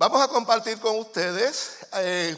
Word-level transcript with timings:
Vamos 0.00 0.22
a 0.22 0.28
compartir 0.28 0.80
con 0.80 0.98
ustedes 0.98 1.76
eh, 1.92 2.34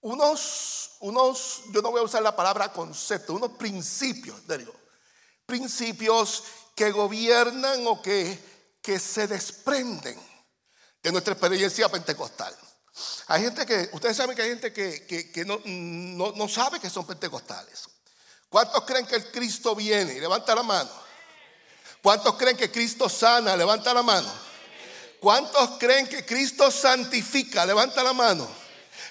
unos, 0.00 0.96
unos, 0.98 1.62
yo 1.70 1.80
no 1.80 1.92
voy 1.92 2.00
a 2.00 2.04
usar 2.04 2.24
la 2.24 2.34
palabra 2.34 2.72
concepto, 2.72 3.34
unos 3.34 3.52
principios, 3.52 4.36
digo, 4.48 4.74
principios 5.46 6.42
que 6.74 6.90
gobiernan 6.90 7.86
o 7.86 8.02
que, 8.02 8.36
que 8.82 8.98
se 8.98 9.28
desprenden 9.28 10.20
de 11.00 11.12
nuestra 11.12 11.34
experiencia 11.34 11.88
pentecostal. 11.88 12.52
Hay 13.28 13.42
gente 13.42 13.64
que, 13.64 13.90
ustedes 13.92 14.16
saben 14.16 14.34
que 14.34 14.42
hay 14.42 14.48
gente 14.48 14.72
que, 14.72 15.44
no, 15.46 15.60
no, 16.34 16.48
sabe 16.48 16.80
que 16.80 16.90
son 16.90 17.06
pentecostales. 17.06 17.84
¿Cuántos 18.48 18.82
creen 18.82 19.06
que 19.06 19.14
el 19.14 19.30
Cristo 19.30 19.76
viene? 19.76 20.18
Levanta 20.18 20.52
la 20.52 20.64
mano. 20.64 20.90
¿Cuántos 22.02 22.34
creen 22.34 22.56
que 22.56 22.72
Cristo 22.72 23.08
sana? 23.08 23.56
Levanta 23.56 23.94
la 23.94 24.02
mano. 24.02 24.53
¿Cuántos 25.24 25.78
creen 25.78 26.06
que 26.06 26.22
Cristo 26.22 26.70
santifica? 26.70 27.64
Levanta 27.64 28.02
la 28.02 28.12
mano. 28.12 28.46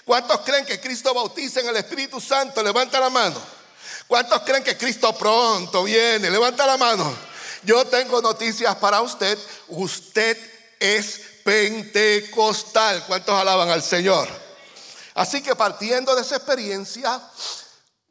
¿Cuántos 0.05 0.41
creen 0.41 0.63
que 0.63 0.79
Cristo 0.79 1.11
bautiza 1.11 1.61
en 1.61 1.69
el 1.69 1.77
Espíritu 1.77 2.21
Santo? 2.21 2.61
Levanta 2.61 2.99
la 2.99 3.09
mano. 3.09 3.41
¿Cuántos 4.07 4.43
creen 4.43 4.63
que 4.63 4.77
Cristo 4.77 5.11
pronto 5.17 5.83
viene? 5.83 6.29
Levanta 6.29 6.67
la 6.67 6.77
mano. 6.77 7.11
Yo 7.63 7.83
tengo 7.85 8.21
noticias 8.21 8.75
para 8.75 9.01
usted. 9.01 9.39
Usted 9.69 10.37
es 10.79 11.19
pentecostal. 11.43 13.03
¿Cuántos 13.07 13.33
alaban 13.33 13.71
al 13.71 13.81
Señor? 13.81 14.29
Así 15.15 15.41
que 15.41 15.55
partiendo 15.55 16.13
de 16.15 16.21
esa 16.21 16.35
experiencia, 16.35 17.19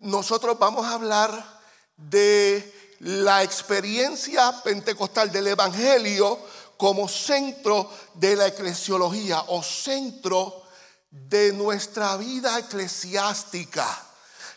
nosotros 0.00 0.58
vamos 0.58 0.84
a 0.86 0.94
hablar 0.94 1.62
de 1.96 2.96
la 2.98 3.44
experiencia 3.44 4.60
pentecostal 4.64 5.30
del 5.30 5.46
Evangelio 5.46 6.50
como 6.82 7.06
centro 7.06 7.88
de 8.14 8.34
la 8.34 8.48
eclesiología 8.48 9.40
o 9.46 9.62
centro 9.62 10.64
de 11.12 11.52
nuestra 11.52 12.16
vida 12.16 12.58
eclesiástica. 12.58 13.86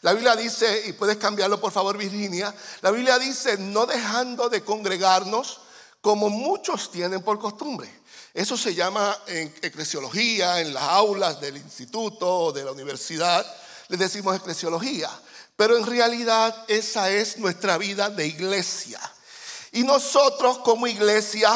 La 0.01 0.11
Biblia 0.11 0.35
dice, 0.35 0.85
y 0.87 0.93
puedes 0.93 1.17
cambiarlo 1.17 1.61
por 1.61 1.71
favor 1.71 1.95
Virginia, 1.99 2.51
la 2.81 2.89
Biblia 2.89 3.19
dice, 3.19 3.59
no 3.59 3.85
dejando 3.85 4.49
de 4.49 4.63
congregarnos 4.63 5.59
como 6.01 6.29
muchos 6.29 6.89
tienen 6.89 7.21
por 7.21 7.37
costumbre 7.37 7.87
eso 8.33 8.57
se 8.57 8.73
llama 8.73 9.15
en 9.27 9.53
eclesiología, 9.61 10.61
en 10.61 10.73
las 10.73 10.83
aulas 10.83 11.39
del 11.39 11.57
instituto 11.57 12.27
o 12.27 12.51
de 12.51 12.63
la 12.63 12.71
universidad, 12.71 13.45
le 13.89 13.97
decimos 13.97 14.35
eclesiología. 14.35 15.11
Pero 15.55 15.77
en 15.77 15.85
realidad 15.85 16.65
esa 16.67 17.11
es 17.11 17.37
nuestra 17.37 17.77
vida 17.77 18.09
de 18.09 18.25
iglesia. 18.25 18.99
Y 19.73 19.83
nosotros 19.83 20.57
como 20.57 20.87
iglesia 20.87 21.53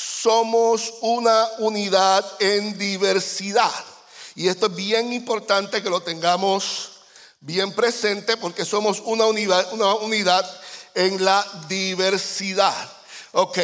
somos 0.00 0.94
una 1.00 1.46
unidad 1.58 2.24
en 2.38 2.78
diversidad. 2.78 3.72
Y 4.34 4.48
esto 4.48 4.66
es 4.66 4.74
bien 4.74 5.12
importante 5.12 5.82
que 5.82 5.90
lo 5.90 6.00
tengamos 6.00 6.90
bien 7.40 7.72
presente 7.72 8.36
porque 8.36 8.64
somos 8.64 9.00
una 9.04 9.26
unidad, 9.26 9.72
una 9.72 9.94
unidad 9.94 10.48
en 10.94 11.24
la 11.24 11.44
diversidad. 11.68 12.74
Ok, 13.32 13.58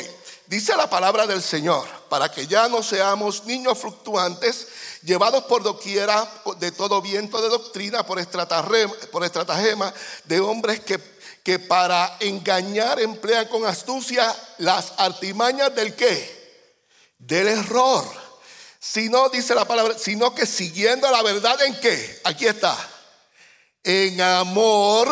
dice 0.46 0.76
la 0.76 0.90
palabra 0.90 1.26
del 1.26 1.42
Señor 1.42 1.86
para 2.08 2.30
que 2.30 2.46
ya 2.46 2.68
no 2.68 2.82
seamos 2.82 3.44
niños 3.44 3.78
fluctuantes, 3.78 4.68
llevados 5.02 5.44
por 5.44 5.62
doquiera 5.62 6.28
de 6.58 6.70
todo 6.72 7.02
viento 7.02 7.40
de 7.42 7.48
doctrina, 7.48 8.06
por 8.06 8.24
por 9.10 9.24
estratagema 9.24 9.92
de 10.24 10.40
hombres 10.40 10.80
que, 10.80 11.15
que 11.46 11.60
para 11.60 12.16
engañar 12.18 12.98
emplean 12.98 13.46
con 13.46 13.64
astucia 13.66 14.34
las 14.58 14.94
artimañas 14.96 15.72
del 15.76 15.94
qué? 15.94 16.64
Del 17.20 17.46
error. 17.46 18.04
Si 18.80 19.08
no, 19.08 19.28
dice 19.28 19.54
la 19.54 19.64
palabra, 19.64 19.96
sino 19.96 20.34
que 20.34 20.44
siguiendo 20.44 21.08
la 21.08 21.22
verdad 21.22 21.62
en 21.62 21.78
qué? 21.78 22.20
Aquí 22.24 22.48
está. 22.48 22.76
En 23.84 24.20
amor 24.20 25.06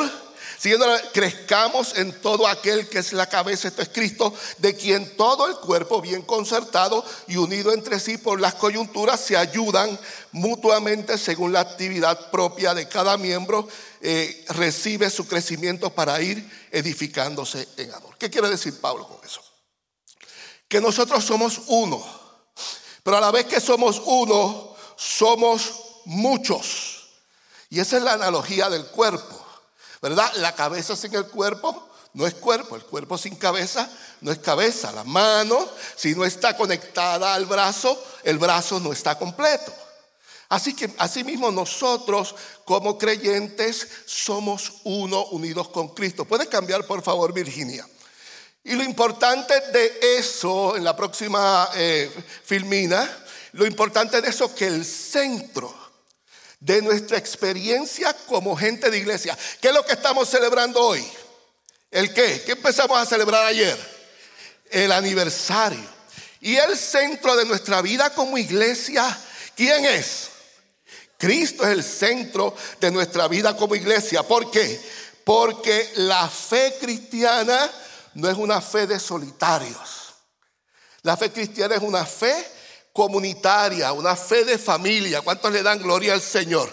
Siguiendo, 0.59 0.87
crezcamos 1.13 1.97
en 1.97 2.13
todo 2.21 2.47
aquel 2.47 2.89
que 2.89 2.99
es 2.99 3.13
la 3.13 3.29
cabeza, 3.29 3.69
esto 3.69 3.83
es 3.83 3.89
Cristo, 3.89 4.33
de 4.59 4.75
quien 4.75 5.17
todo 5.17 5.47
el 5.47 5.57
cuerpo 5.57 6.01
bien 6.01 6.23
concertado 6.23 7.05
y 7.27 7.37
unido 7.37 7.73
entre 7.73 8.01
sí 8.01 8.19
por 8.19 8.41
las 8.41 8.55
coyunturas 8.55 9.21
se 9.21 9.37
ayudan 9.37 9.99
mutuamente 10.33 11.19
según 11.19 11.53
la 11.53 11.61
actividad 11.61 12.31
propia 12.31 12.75
de 12.75 12.89
cada 12.89 13.17
miembro, 13.17 13.69
eh, 14.01 14.45
recibe 14.51 15.11
su 15.11 15.27
crecimiento 15.27 15.91
para 15.91 16.21
ir 16.21 16.49
edificándose 16.71 17.69
en 17.77 17.93
amor. 17.93 18.17
¿Qué 18.19 18.31
quiere 18.31 18.49
decir 18.49 18.81
Pablo 18.81 19.07
con 19.07 19.19
eso? 19.25 19.43
Que 20.69 20.81
nosotros 20.81 21.25
somos 21.25 21.63
uno, 21.69 22.05
pero 23.03 23.19
a 23.19 23.21
la 23.21 23.31
vez 23.31 23.47
que 23.47 23.61
somos 23.61 24.01
uno, 24.05 24.75
somos 24.97 26.01
muchos. 26.05 27.09
Y 27.71 27.81
esa 27.81 27.97
es 27.97 28.03
la 28.03 28.15
analogía 28.15 28.71
del 28.71 28.87
cuerpo. 28.87 29.44
¿Verdad? 30.05 30.31
La 30.35 30.55
cabeza 30.55 30.95
sin 30.95 31.15
el 31.15 31.29
cuerpo 31.29 31.89
no 32.13 32.27
es 32.27 32.35
cuerpo, 32.35 32.77
el 32.77 32.85
cuerpo 32.85 33.17
sin 33.17 33.37
cabeza 33.37 33.89
no 34.21 34.33
es 34.33 34.39
cabeza. 34.39 34.93
La 34.93 35.03
mano, 35.03 35.67
si 35.97 36.15
no 36.15 36.27
está 36.27 36.55
conectada 36.59 37.33
al 37.33 37.47
brazo, 37.47 37.99
el 38.23 38.37
brazo 38.37 38.81
no 38.81 38.93
está 38.93 39.17
completo. 39.17 39.73
Así 40.51 40.77
que 40.77 40.95
asimismo 40.99 41.51
nosotros 41.51 42.35
como 42.67 42.99
creyentes 42.99 43.89
somos 44.05 44.75
uno 44.85 45.25
unidos 45.29 45.71
con 45.71 45.95
Cristo. 45.95 46.27
¿Puedes 46.27 46.49
cambiar 46.49 46.87
por 46.87 47.03
favor 47.03 47.33
Virginia? 47.33 47.89
Y 48.63 48.75
lo 48.75 48.85
importante 48.85 49.55
de 49.73 50.19
eso, 50.19 50.77
en 50.77 50.85
la 50.85 50.95
próxima 50.95 51.71
eh, 51.75 52.13
filmina, 52.45 53.11
lo 53.53 53.65
importante 53.65 54.21
de 54.21 54.29
eso 54.29 54.55
que 54.55 54.67
el 54.67 54.85
centro 54.85 55.84
de 56.65 56.81
nuestra 56.81 57.19
experiencia 57.19 58.17
como 58.27 58.57
gente 58.57 58.91
de 58.91 58.97
iglesia. 58.97 59.37
¿Qué 59.61 59.69
es 59.69 59.75
lo 59.75 59.85
que 59.85 59.93
estamos 59.93 60.31
celebrando 60.31 60.81
hoy? 60.81 61.07
¿El 61.91 62.15
qué? 62.15 62.43
¿Qué 62.47 62.53
empezamos 62.53 62.99
a 62.99 63.05
celebrar 63.05 63.45
ayer? 63.45 63.79
El 64.71 64.91
aniversario. 64.91 65.85
Y 66.41 66.57
el 66.57 66.75
centro 66.75 67.37
de 67.37 67.45
nuestra 67.45 67.83
vida 67.83 68.15
como 68.15 68.39
iglesia, 68.39 69.05
¿quién 69.55 69.85
es? 69.85 70.31
Cristo 71.19 71.65
es 71.65 71.71
el 71.71 71.85
centro 71.85 72.57
de 72.81 72.91
nuestra 72.91 73.29
vida 73.29 73.55
como 73.55 73.75
iglesia. 73.75 74.23
¿Por 74.23 74.51
qué? 74.51 74.81
Porque 75.23 75.93
la 75.97 76.31
fe 76.31 76.77
cristiana 76.81 77.71
no 78.15 78.31
es 78.31 78.39
una 78.39 78.63
fe 78.63 78.87
de 78.87 78.99
solitarios. 78.99 80.15
La 81.03 81.19
fe 81.19 81.31
cristiana 81.31 81.75
es 81.75 81.83
una 81.83 82.07
fe 82.07 82.54
comunitaria, 82.95 83.93
una 83.93 84.15
fe 84.15 84.45
de 84.45 84.57
familia. 84.57 85.21
¿Cuántos 85.21 85.53
le 85.53 85.65
dan 85.65 85.83
gloria 85.83 86.15
al 86.15 86.23
Señor? 86.23 86.73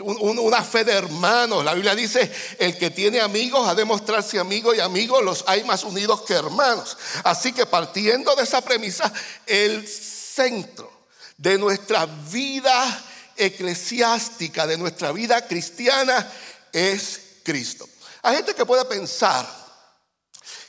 Una 0.00 0.62
fe 0.64 0.84
de 0.84 0.92
hermanos. 0.92 1.64
La 1.64 1.74
Biblia 1.74 1.94
dice, 1.94 2.30
el 2.58 2.76
que 2.76 2.90
tiene 2.90 3.20
amigos 3.20 3.66
ha 3.68 3.74
de 3.76 3.84
mostrarse 3.84 4.40
amigo 4.40 4.74
y 4.74 4.80
amigos 4.80 5.22
los 5.22 5.44
hay 5.46 5.62
más 5.62 5.84
unidos 5.84 6.22
que 6.22 6.34
hermanos. 6.34 6.98
Así 7.22 7.52
que 7.52 7.66
partiendo 7.66 8.34
de 8.34 8.42
esa 8.42 8.60
premisa, 8.60 9.12
el 9.46 9.86
centro 9.86 10.90
de 11.36 11.56
nuestra 11.56 12.04
vida 12.06 13.04
eclesiástica, 13.36 14.66
de 14.66 14.76
nuestra 14.76 15.12
vida 15.12 15.46
cristiana, 15.46 16.30
es 16.72 17.20
Cristo. 17.44 17.88
Hay 18.22 18.36
gente 18.36 18.54
que 18.54 18.66
puede 18.66 18.84
pensar 18.86 19.48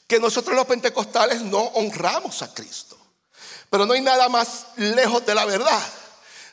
que 0.06 0.20
nosotros 0.20 0.56
los 0.56 0.68
pentecostales 0.68 1.42
no 1.42 1.60
honramos 1.60 2.44
a 2.44 2.54
Cristo. 2.54 2.91
Pero 3.72 3.86
no 3.86 3.94
hay 3.94 4.02
nada 4.02 4.28
más 4.28 4.66
lejos 4.76 5.26
de 5.26 5.34
la 5.34 5.46
verdad. 5.46 5.82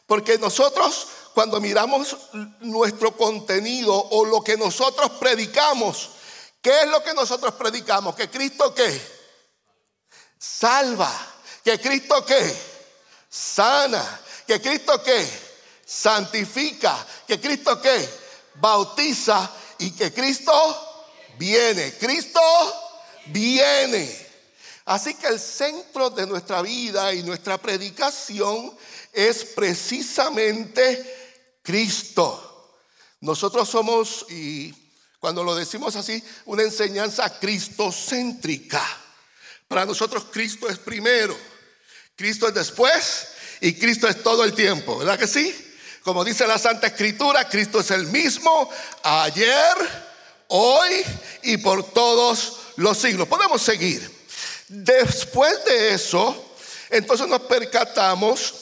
Porque 0.06 0.38
nosotros 0.38 1.08
cuando 1.34 1.60
miramos 1.60 2.16
nuestro 2.60 3.16
contenido 3.16 3.92
o 3.92 4.24
lo 4.24 4.40
que 4.40 4.56
nosotros 4.56 5.10
predicamos, 5.18 6.10
¿qué 6.62 6.82
es 6.82 6.88
lo 6.88 7.02
que 7.02 7.14
nosotros 7.14 7.54
predicamos? 7.54 8.14
Que 8.14 8.30
Cristo 8.30 8.72
qué? 8.72 9.02
Salva. 10.38 11.12
Que 11.64 11.80
Cristo 11.80 12.24
qué? 12.24 12.56
Sana. 13.28 14.20
Que 14.46 14.62
Cristo 14.62 15.02
qué? 15.02 15.28
Santifica. 15.84 17.04
Que 17.26 17.40
Cristo 17.40 17.82
qué? 17.82 18.08
Bautiza. 18.54 19.50
Y 19.78 19.90
que 19.90 20.12
Cristo 20.12 20.52
viene. 21.36 21.98
Cristo 21.98 22.40
viene. 23.26 24.27
Así 24.88 25.16
que 25.16 25.26
el 25.26 25.38
centro 25.38 26.08
de 26.08 26.26
nuestra 26.26 26.62
vida 26.62 27.12
y 27.12 27.22
nuestra 27.22 27.58
predicación 27.58 28.74
es 29.12 29.44
precisamente 29.44 31.60
Cristo. 31.62 32.80
Nosotros 33.20 33.68
somos, 33.68 34.24
y 34.30 34.74
cuando 35.20 35.44
lo 35.44 35.54
decimos 35.54 35.94
así, 35.94 36.24
una 36.46 36.62
enseñanza 36.62 37.38
cristocéntrica. 37.38 38.82
Para 39.68 39.84
nosotros 39.84 40.24
Cristo 40.30 40.70
es 40.70 40.78
primero, 40.78 41.36
Cristo 42.16 42.48
es 42.48 42.54
después 42.54 43.28
y 43.60 43.74
Cristo 43.74 44.08
es 44.08 44.22
todo 44.22 44.42
el 44.42 44.54
tiempo, 44.54 44.96
¿verdad 44.96 45.18
que 45.18 45.26
sí? 45.26 45.54
Como 46.02 46.24
dice 46.24 46.46
la 46.46 46.56
Santa 46.56 46.86
Escritura, 46.86 47.46
Cristo 47.46 47.80
es 47.80 47.90
el 47.90 48.06
mismo 48.06 48.70
ayer, 49.02 49.74
hoy 50.46 51.04
y 51.42 51.58
por 51.58 51.90
todos 51.90 52.56
los 52.76 52.96
siglos. 52.96 53.28
Podemos 53.28 53.60
seguir. 53.60 54.17
Después 54.68 55.64
de 55.64 55.94
eso, 55.94 56.54
entonces 56.90 57.26
nos 57.26 57.40
percatamos 57.42 58.54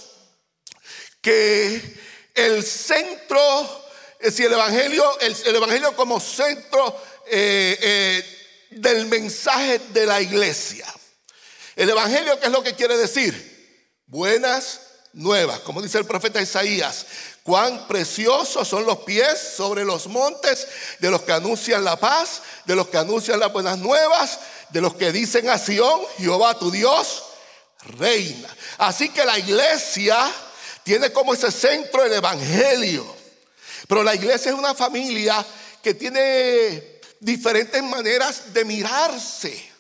que 1.21 1.99
el 2.35 2.63
centro, 2.63 3.85
es 4.21 4.33
decir, 4.33 4.47
el 4.47 4.53
Evangelio, 4.53 5.19
el, 5.21 5.57
Evangelio 5.57 5.97
como 5.97 6.21
centro 6.21 6.97
eh, 7.27 7.77
eh, 7.81 8.69
del 8.71 9.07
mensaje 9.07 9.81
de 9.89 10.07
la 10.07 10.21
iglesia. 10.21 10.87
El 11.75 11.91
Evangelio, 11.91 12.39
¿qué 12.39 12.47
es 12.47 12.53
lo 12.53 12.63
que 12.63 12.75
quiere 12.75 12.97
decir? 12.97 13.57
Buenas 14.07 14.81
nuevas, 15.13 15.61
como 15.61 15.83
dice 15.83 15.99
el 15.99 16.07
profeta 16.07 16.41
Isaías. 16.41 17.07
Cuán 17.43 17.87
preciosos 17.87 18.67
son 18.67 18.85
los 18.85 18.99
pies 18.99 19.39
sobre 19.57 19.85
los 19.85 20.07
montes 20.09 20.67
de 20.99 21.11
los 21.11 21.23
que 21.23 21.33
anuncian 21.33 21.85
la 21.85 21.97
paz, 21.99 22.43
de 22.65 22.75
los 22.75 22.89
que 22.89 22.99
anuncian 22.99 23.41
las 23.41 23.53
buenas 23.53 23.79
nuevas, 23.79 24.39
de 24.71 24.81
los 24.81 24.95
que 24.95 25.13
dicen 25.13 25.49
a 25.49 25.59
Sión, 25.59 26.01
Jehová 26.19 26.59
tu 26.59 26.71
Dios 26.71 27.25
reina. 27.99 28.49
Así 28.79 29.09
que 29.11 29.25
la 29.25 29.39
iglesia 29.39 30.31
tiene 30.83 31.13
como 31.13 31.35
ese 31.35 31.51
centro 31.51 32.05
el 32.05 32.13
evangelio. 32.13 33.07
Pero 33.89 34.03
la 34.03 34.15
iglesia 34.15 34.51
es 34.53 34.59
una 34.59 34.75
familia 34.75 35.45
que 35.83 35.95
tiene 35.95 37.01
diferentes 37.21 37.83
maneras 37.83 38.53
de 38.53 38.65
mirarse. 38.65 39.71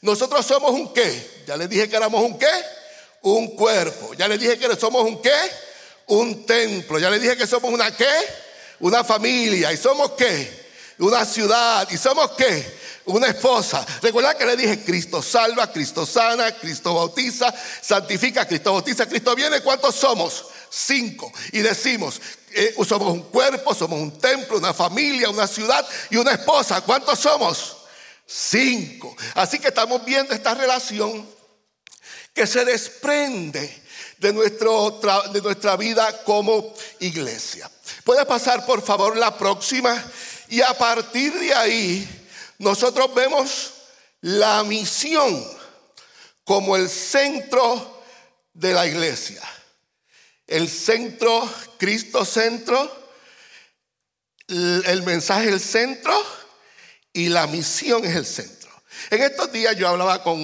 Nosotros 0.00 0.44
somos 0.44 0.72
un 0.72 0.92
qué. 0.92 1.44
Ya 1.46 1.56
les 1.56 1.68
dije 1.68 1.88
que 1.88 1.96
éramos 1.96 2.22
un 2.22 2.38
qué. 2.38 2.50
Un 3.22 3.56
cuerpo. 3.56 4.14
Ya 4.14 4.28
les 4.28 4.38
dije 4.38 4.58
que 4.58 4.76
somos 4.76 5.02
un 5.04 5.22
qué 5.22 5.32
un 6.06 6.44
templo. 6.44 6.98
Ya 6.98 7.10
le 7.10 7.18
dije 7.18 7.36
que 7.36 7.46
somos 7.46 7.72
una 7.72 7.94
qué? 7.96 8.10
Una 8.80 9.04
familia. 9.04 9.72
¿Y 9.72 9.76
somos 9.76 10.12
qué? 10.12 10.64
Una 10.98 11.24
ciudad. 11.24 11.88
¿Y 11.90 11.96
somos 11.96 12.32
qué? 12.32 12.83
Una 13.06 13.26
esposa. 13.26 13.84
Recuerda 14.00 14.34
que 14.34 14.46
le 14.46 14.56
dije, 14.56 14.82
Cristo 14.82 15.22
salva, 15.22 15.70
Cristo 15.70 16.06
sana, 16.06 16.52
Cristo 16.56 16.94
bautiza, 16.94 17.52
santifica, 17.82 18.46
Cristo 18.46 18.72
bautiza, 18.72 19.06
Cristo 19.06 19.34
viene. 19.34 19.60
¿Cuántos 19.60 19.94
somos? 19.94 20.46
Cinco. 20.70 21.30
Y 21.52 21.58
decimos, 21.58 22.20
eh, 22.52 22.74
somos 22.86 23.12
un 23.12 23.22
cuerpo, 23.24 23.74
somos 23.74 24.00
un 24.00 24.18
templo, 24.18 24.56
una 24.56 24.72
familia, 24.72 25.28
una 25.28 25.46
ciudad 25.46 25.86
y 26.08 26.16
una 26.16 26.32
esposa. 26.32 26.80
¿Cuántos 26.80 27.18
somos? 27.18 27.76
Cinco. 28.26 29.14
Así 29.34 29.58
que 29.58 29.68
estamos 29.68 30.02
viendo 30.04 30.32
esta 30.32 30.54
relación 30.54 31.28
que 32.32 32.46
se 32.46 32.64
desprende 32.64 33.82
de, 34.18 34.32
nuestro, 34.32 35.00
de 35.32 35.42
nuestra 35.42 35.76
vida 35.76 36.24
como 36.24 36.72
iglesia. 37.00 37.70
Puede 38.02 38.24
pasar 38.24 38.64
por 38.64 38.82
favor 38.82 39.16
la 39.16 39.36
próxima 39.36 40.02
y 40.48 40.62
a 40.62 40.72
partir 40.78 41.32
de 41.34 41.54
ahí 41.54 42.23
nosotros 42.58 43.14
vemos 43.14 43.72
la 44.20 44.62
misión 44.64 45.44
como 46.44 46.76
el 46.76 46.88
centro 46.88 48.02
de 48.52 48.72
la 48.72 48.86
iglesia. 48.86 49.42
El 50.46 50.68
centro, 50.68 51.48
Cristo 51.78 52.24
centro, 52.24 53.04
el 54.48 55.02
mensaje 55.04 55.48
el 55.48 55.60
centro 55.60 56.14
y 57.12 57.28
la 57.28 57.46
misión 57.46 58.04
es 58.04 58.14
el 58.14 58.26
centro. 58.26 58.70
En 59.10 59.22
estos 59.22 59.50
días 59.52 59.76
yo 59.76 59.88
hablaba 59.88 60.22
con, 60.22 60.40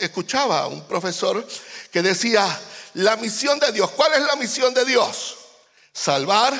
escuchaba 0.00 0.60
a 0.60 0.66
un 0.66 0.86
profesor 0.86 1.46
que 1.90 2.02
decía, 2.02 2.60
la 2.94 3.16
misión 3.16 3.58
de 3.58 3.72
Dios. 3.72 3.90
¿Cuál 3.92 4.14
es 4.14 4.20
la 4.20 4.36
misión 4.36 4.74
de 4.74 4.84
Dios? 4.84 5.36
Salvar 5.92 6.52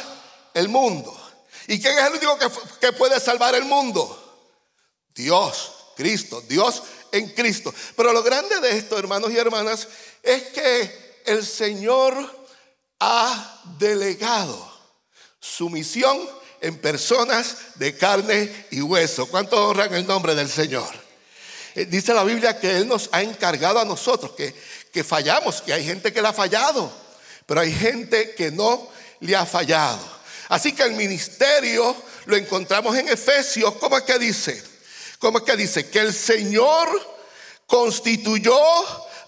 el 0.55 0.69
mundo. 0.69 1.19
¿Y 1.67 1.81
quién 1.81 1.99
es 1.99 2.05
el 2.05 2.12
único 2.14 2.38
que, 2.81 2.93
puede 2.93 3.20
salvar 3.20 3.55
el 3.55 3.64
mundo? 3.64 4.19
Dios, 5.14 5.73
Cristo, 5.97 6.43
Dios 6.49 6.82
en 7.12 7.31
Cristo. 7.31 7.75
Pero 7.97 8.12
lo 8.12 8.23
grande 8.23 8.61
de 8.61 8.76
esto, 8.76 8.99
hermanos 8.99 9.31
y 9.32 9.38
hermanas, 9.38 9.88
es 10.23 10.43
que 10.44 11.23
el 11.26 11.44
Señor 11.44 12.14
ha 13.00 13.62
delegado 13.79 14.70
su 15.41 15.69
misión 15.69 16.20
en 16.61 16.79
personas 16.79 17.56
de 17.76 17.97
carne 17.97 18.67
y 18.70 18.81
hueso. 18.81 19.26
¿Cuántos 19.26 19.59
honran 19.59 19.93
el 19.94 20.06
nombre 20.06 20.35
del 20.35 20.49
Señor? 20.49 20.88
Eh, 21.75 21.87
dice 21.87 22.14
la 22.14 22.23
Biblia 22.23 22.59
que 22.59 22.76
Él 22.76 22.87
nos 22.87 23.09
ha 23.12 23.23
encargado 23.23 23.81
a 23.81 23.85
nosotros, 23.85 24.32
que 24.32 24.55
que 24.93 25.03
fallamos, 25.03 25.64
y 25.67 25.73
hay 25.73 25.85
gente 25.85 26.12
que 26.12 26.20
le 26.20 26.29
ha 26.29 26.32
fallado, 26.32 26.93
pero 27.47 27.62
hay 27.62 27.73
gente 27.73 28.35
que 28.35 28.50
no 28.50 28.88
le 29.20 29.35
ha 29.35 29.47
fallado. 29.47 30.00
Así 30.49 30.73
que 30.73 30.82
el 30.82 30.93
ministerio 30.93 31.97
lo 32.26 32.37
encontramos 32.37 32.94
en 32.97 33.09
Efesios, 33.09 33.75
¿cómo 33.76 33.97
es 33.97 34.05
que 34.05 34.19
dice? 34.19 34.62
¿Cómo 35.23 35.39
es 35.39 35.45
que 35.45 35.57
dice? 35.57 35.89
Que 35.89 36.01
el 36.01 36.13
Señor 36.13 36.89
constituyó 37.69 38.59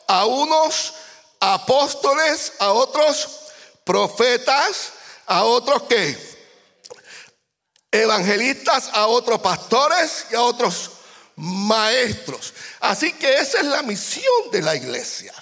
a 0.08 0.26
unos 0.26 0.93
apóstoles, 1.38 2.55
a 2.58 2.73
otros 2.73 3.29
profetas, 3.85 4.91
a 5.25 5.44
otros 5.44 5.85
que 5.85 6.19
evangelistas, 7.93 8.91
a 8.93 9.06
otros 9.06 9.38
pastores 9.41 10.26
y 10.32 10.35
a 10.35 10.43
otros 10.43 10.91
maestros. 11.37 12.55
Así 12.81 13.12
que 13.12 13.32
esa 13.35 13.58
es 13.58 13.67
la 13.67 13.82
misión 13.82 14.50
de 14.50 14.62
la 14.62 14.75
iglesia. 14.75 15.32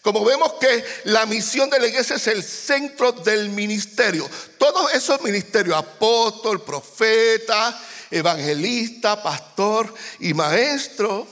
Como 0.00 0.24
vemos 0.24 0.54
que 0.54 1.02
la 1.04 1.26
misión 1.26 1.68
de 1.68 1.80
la 1.80 1.86
iglesia 1.86 2.16
es 2.16 2.28
el 2.28 2.42
centro 2.42 3.12
del 3.12 3.50
ministerio. 3.50 4.26
Todos 4.56 4.90
esos 4.94 5.20
ministerios, 5.20 5.76
apóstol, 5.76 6.64
profeta, 6.64 7.78
evangelista, 8.10 9.22
pastor 9.22 9.92
y 10.20 10.34
maestro, 10.34 11.26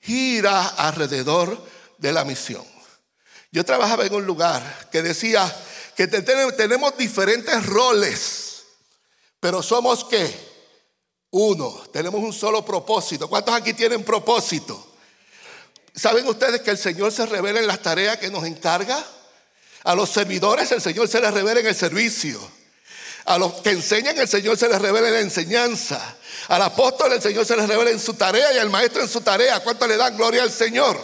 gira 0.00 0.66
alrededor 0.66 1.62
de 1.98 2.12
la 2.12 2.24
misión. 2.24 2.64
Yo 3.50 3.64
trabajaba 3.64 4.04
en 4.04 4.14
un 4.14 4.26
lugar 4.26 4.88
que 4.90 5.02
decía 5.02 5.54
que 5.96 6.06
tenemos 6.06 6.96
diferentes 6.96 7.66
roles, 7.66 8.64
pero 9.40 9.62
somos 9.62 10.04
qué? 10.04 10.48
Uno, 11.30 11.84
tenemos 11.92 12.22
un 12.22 12.32
solo 12.32 12.64
propósito. 12.64 13.28
¿Cuántos 13.28 13.54
aquí 13.54 13.74
tienen 13.74 14.04
propósito? 14.04 14.86
¿Saben 15.94 16.26
ustedes 16.26 16.60
que 16.60 16.70
el 16.70 16.78
Señor 16.78 17.12
se 17.12 17.26
revela 17.26 17.58
en 17.58 17.66
las 17.66 17.82
tareas 17.82 18.18
que 18.18 18.30
nos 18.30 18.44
encarga? 18.44 19.04
A 19.84 19.94
los 19.94 20.10
servidores 20.10 20.70
el 20.72 20.80
Señor 20.80 21.08
se 21.08 21.20
les 21.20 21.32
revela 21.32 21.60
en 21.60 21.66
el 21.66 21.74
servicio. 21.74 22.38
A 23.28 23.36
los 23.36 23.60
que 23.60 23.70
enseñan 23.72 24.16
el 24.16 24.26
Señor 24.26 24.56
se 24.56 24.70
les 24.70 24.80
revela 24.80 25.10
la 25.10 25.20
enseñanza. 25.20 26.16
Al 26.48 26.62
apóstol 26.62 27.12
el 27.12 27.20
Señor 27.20 27.44
se 27.44 27.56
les 27.56 27.68
revela 27.68 27.90
en 27.90 28.00
su 28.00 28.14
tarea 28.14 28.54
y 28.54 28.58
al 28.58 28.70
maestro 28.70 29.02
en 29.02 29.08
su 29.08 29.20
tarea. 29.20 29.60
¿Cuánto 29.60 29.86
le 29.86 29.98
dan 29.98 30.16
gloria 30.16 30.42
al 30.42 30.50
Señor? 30.50 30.98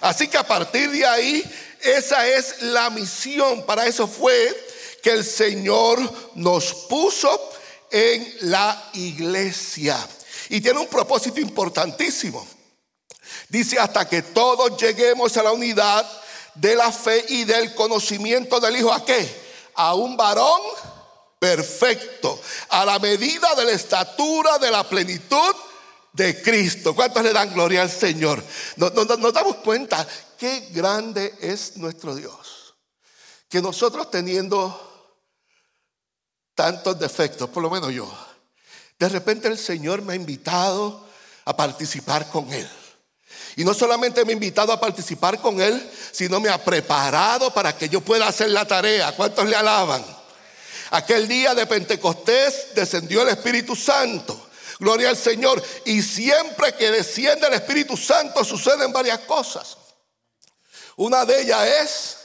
Así 0.00 0.28
que 0.28 0.36
a 0.36 0.46
partir 0.46 0.88
de 0.92 1.04
ahí, 1.04 1.44
esa 1.80 2.28
es 2.28 2.62
la 2.62 2.90
misión. 2.90 3.66
Para 3.66 3.88
eso 3.88 4.06
fue 4.06 4.56
que 5.02 5.10
el 5.10 5.24
Señor 5.24 5.98
nos 6.36 6.72
puso 6.88 7.50
en 7.90 8.36
la 8.42 8.90
iglesia. 8.92 9.98
Y 10.50 10.60
tiene 10.60 10.78
un 10.78 10.86
propósito 10.86 11.40
importantísimo. 11.40 12.46
Dice, 13.48 13.80
hasta 13.80 14.08
que 14.08 14.22
todos 14.22 14.80
lleguemos 14.80 15.36
a 15.36 15.42
la 15.42 15.50
unidad 15.50 16.08
de 16.54 16.76
la 16.76 16.92
fe 16.92 17.24
y 17.30 17.42
del 17.42 17.74
conocimiento 17.74 18.60
del 18.60 18.76
Hijo. 18.76 18.92
¿A 18.92 19.04
qué? 19.04 19.28
A 19.74 19.96
un 19.96 20.16
varón 20.16 20.60
perfecto, 21.38 22.40
a 22.70 22.84
la 22.84 22.98
medida 22.98 23.54
de 23.54 23.64
la 23.64 23.72
estatura 23.72 24.58
de 24.58 24.70
la 24.70 24.88
plenitud 24.88 25.54
de 26.12 26.42
Cristo. 26.42 26.94
¿Cuántos 26.94 27.22
le 27.22 27.32
dan 27.32 27.52
gloria 27.52 27.82
al 27.82 27.90
Señor? 27.90 28.42
Nos, 28.76 28.92
nos, 28.94 29.32
damos 29.32 29.56
cuenta 29.56 30.06
qué 30.36 30.68
grande 30.70 31.34
es 31.40 31.76
nuestro 31.76 32.14
Dios. 32.14 32.74
Que 33.48 33.62
nosotros 33.62 34.10
teniendo 34.10 34.84
tantos 36.54 36.98
defectos, 36.98 37.48
por 37.48 37.62
lo 37.62 37.70
menos 37.70 37.92
yo, 37.92 38.12
de 38.98 39.08
repente 39.08 39.48
el 39.48 39.58
Señor 39.58 40.02
me 40.02 40.12
ha 40.12 40.16
invitado 40.16 41.06
a 41.44 41.56
participar 41.56 42.28
con 42.28 42.52
Él. 42.52 42.68
Y 43.56 43.64
no 43.64 43.74
solamente 43.74 44.24
me 44.24 44.32
ha 44.32 44.34
invitado 44.34 44.72
a 44.72 44.80
participar 44.80 45.40
con 45.40 45.60
Él, 45.60 45.90
sino 46.12 46.40
me 46.40 46.48
ha 46.48 46.62
preparado 46.62 47.52
para 47.52 47.76
que 47.76 47.88
yo 47.88 48.00
pueda 48.00 48.28
hacer 48.28 48.50
la 48.50 48.66
tarea. 48.66 49.14
¿Cuántos 49.16 49.46
le 49.46 49.56
alaban? 49.56 50.17
Aquel 50.90 51.28
día 51.28 51.54
de 51.54 51.66
Pentecostés 51.66 52.74
descendió 52.74 53.22
el 53.22 53.28
Espíritu 53.28 53.76
Santo. 53.76 54.48
Gloria 54.78 55.10
al 55.10 55.16
Señor. 55.16 55.62
Y 55.84 56.02
siempre 56.02 56.74
que 56.74 56.90
desciende 56.90 57.46
el 57.46 57.54
Espíritu 57.54 57.96
Santo 57.96 58.44
suceden 58.44 58.92
varias 58.92 59.20
cosas. 59.20 59.76
Una 60.96 61.24
de 61.24 61.42
ellas 61.42 61.66
es 61.66 62.16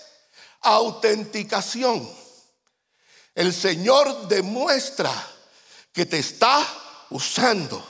autenticación. 0.61 2.09
El 3.35 3.53
Señor 3.53 4.27
demuestra 4.27 5.11
que 5.91 6.05
te 6.05 6.19
está 6.19 6.65
usando. 7.09 7.83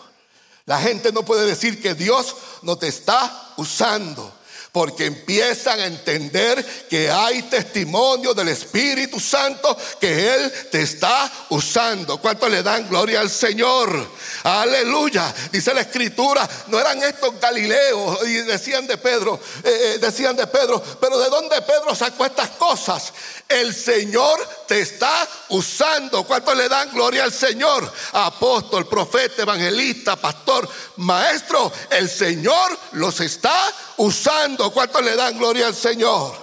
La 0.65 0.79
gente 0.79 1.11
no 1.11 1.23
puede 1.23 1.45
decir 1.45 1.81
que 1.81 1.93
Dios 1.93 2.35
no 2.61 2.77
te 2.77 2.87
está 2.87 3.53
usando. 3.57 4.33
Porque 4.73 5.05
empiezan 5.05 5.79
a 5.79 5.85
entender 5.85 6.65
que 6.89 7.09
hay 7.09 7.43
testimonio 7.43 8.33
del 8.33 8.47
Espíritu 8.47 9.19
Santo 9.19 9.77
que 10.01 10.33
Él 10.33 10.51
te 10.71 10.81
está 10.81 11.31
usando. 11.49 12.17
¿Cuánto 12.17 12.49
le 12.49 12.63
dan 12.63 12.89
gloria 12.89 13.21
al 13.21 13.29
Señor? 13.29 14.09
Aleluya. 14.41 15.31
Dice 15.51 15.75
la 15.75 15.81
Escritura, 15.81 16.49
no 16.67 16.79
eran 16.79 17.01
estos 17.03 17.39
Galileos 17.39 18.27
y 18.27 18.33
decían 18.41 18.87
de 18.87 18.97
Pedro, 18.97 19.39
eh, 19.63 19.93
eh, 19.93 19.97
decían 19.99 20.35
de 20.35 20.47
Pedro, 20.47 20.83
pero 20.99 21.19
¿de 21.19 21.29
dónde 21.29 21.61
Pedro 21.61 21.93
sacó 21.93 22.25
estas 22.25 22.49
cosas? 22.49 23.13
El 23.47 23.75
Señor 23.75 24.39
te 24.67 24.79
está 24.79 25.27
usando. 25.49 26.23
¿Cuánto 26.23 26.55
le 26.55 26.67
dan 26.67 26.91
gloria 26.91 27.25
al 27.25 27.31
Señor? 27.31 27.93
Apóstol, 28.13 28.87
profeta, 28.87 29.43
evangelista, 29.43 30.15
pastor, 30.15 30.67
maestro, 30.97 31.71
el 31.91 32.09
Señor 32.09 32.75
los 32.93 33.19
está 33.19 33.53
usando. 33.53 33.92
¿Cuánto 33.95 35.01
le 35.01 35.15
dan 35.15 35.37
gloria 35.37 35.67
al 35.67 35.75
Señor? 35.75 36.35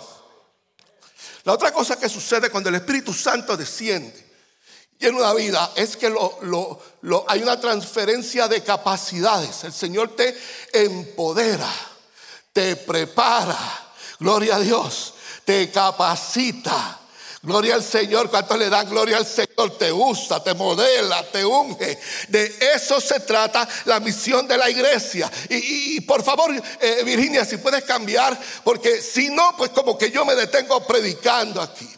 La 1.45 1.55
otra 1.55 1.73
cosa 1.73 1.99
que 1.99 2.09
sucede 2.09 2.51
cuando 2.51 2.69
el 2.69 2.77
Espíritu 2.77 3.13
Santo 3.13 3.57
desciende 3.57 4.31
y 5.01 5.07
en 5.07 5.15
una 5.15 5.33
vida 5.33 5.73
es 5.77 5.97
que 5.97 6.07
hay 6.07 7.43
una 7.43 7.59
transferencia 7.59 8.47
de 8.49 8.63
capacidades. 8.63 9.65
El 9.65 9.73
Señor 9.73 10.15
te 10.15 10.39
empodera, 10.75 11.73
te 12.53 12.77
prepara, 12.77 13.59
gloria 14.19 14.57
a 14.57 14.61
Dios, 14.61 15.15
te 15.47 15.71
capacita 15.71 17.00
Gloria 17.43 17.75
al 17.75 17.83
Señor, 17.83 18.29
¿cuánto 18.29 18.55
le 18.55 18.69
dan 18.69 18.91
gloria 18.91 19.17
al 19.17 19.25
Señor? 19.27 19.79
Te 19.79 19.91
usa, 19.91 20.45
te 20.45 20.53
modela, 20.53 21.23
te 21.31 21.43
unge. 21.43 21.99
De 22.29 22.55
eso 22.75 23.01
se 23.01 23.21
trata 23.21 23.67
la 23.87 23.99
misión 23.99 24.47
de 24.47 24.59
la 24.59 24.69
iglesia. 24.69 25.31
Y, 25.49 26.03
por 26.03 26.23
favor, 26.23 26.51
eh, 26.81 27.03
Virginia, 27.03 27.47
si 27.47 27.57
puedes 27.57 27.85
cambiar, 27.85 28.39
porque 28.63 29.01
si 29.01 29.31
no, 29.31 29.57
pues 29.57 29.71
como 29.71 29.97
que 29.97 30.11
yo 30.11 30.27
me 30.27 30.35
detengo 30.35 30.87
predicando 30.87 31.63
aquí. 31.63 31.89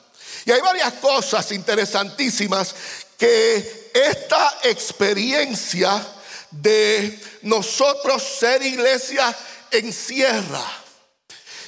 Y 0.45 0.53
hay 0.53 0.61
varias 0.61 0.93
cosas 0.95 1.51
interesantísimas 1.51 2.75
que 3.19 3.91
esta 3.95 4.59
experiencia 4.63 6.07
de 6.53 7.21
nosotros 7.43 8.23
ser 8.23 8.63
iglesia 8.63 9.37
encierra. 9.73 10.65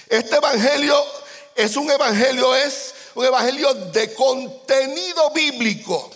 Este 0.09 0.37
evangelio 0.37 0.97
es 1.57 1.77
un 1.77 1.91
evangelio, 1.91 2.55
es 2.55 2.95
un 3.15 3.25
evangelio 3.25 3.75
de 3.75 4.15
contenido 4.15 5.31
bíblico. 5.31 6.11